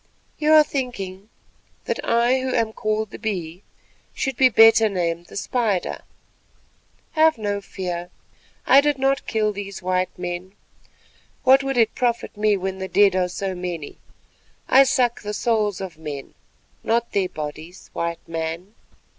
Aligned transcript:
You 0.39 0.53
are 0.53 0.63
thinking 0.63 1.29
that 1.85 2.03
I 2.03 2.39
who 2.41 2.55
am 2.55 2.73
called 2.73 3.11
the 3.11 3.19
Bee 3.19 3.61
should 4.15 4.35
be 4.35 4.49
better 4.49 4.89
named 4.89 5.27
the 5.27 5.37
Spider. 5.37 6.01
Have 7.11 7.37
no 7.37 7.61
fear; 7.61 8.09
I 8.65 8.81
did 8.81 8.97
not 8.97 9.27
kill 9.27 9.53
these 9.53 9.83
men. 10.17 10.53
What 11.43 11.61
would 11.61 11.77
it 11.77 11.93
profit 11.93 12.35
me 12.35 12.57
when 12.57 12.79
the 12.79 12.87
dead 12.87 13.15
are 13.15 13.29
so 13.29 13.53
many? 13.53 13.99
I 14.67 14.85
suck 14.85 15.21
the 15.21 15.35
souls 15.35 15.79
of 15.79 15.99
men, 15.99 16.33
not 16.83 17.11
their 17.11 17.29
bodies, 17.29 17.91
White 17.93 18.27
Man. 18.27 18.73